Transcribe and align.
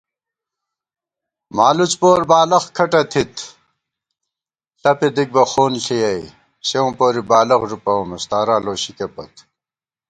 مالُوڅ 1.55 1.93
پور 1.99 2.19
بالَخ 2.31 2.63
کھٹہ 2.75 3.01
تھِت 3.11 3.33
ݪَپے 4.81 5.07
دِک 5.15 5.29
بہ 5.35 5.43
خون 5.51 5.73
ݪِیَئی 5.83 6.23
* 6.49 6.67
سېوں 6.67 6.91
پوری 6.97 7.21
بالَخ 7.29 7.61
ݫُپَوُم 7.69 8.09
استارا 8.15 8.55
لوشِکے 8.65 9.07
پت 9.13 9.33